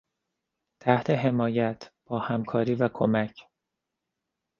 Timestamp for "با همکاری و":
2.05-2.87